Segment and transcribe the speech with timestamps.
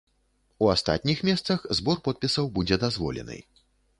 [0.63, 3.37] У астатніх месцах збор подпісаў будзе дазволены.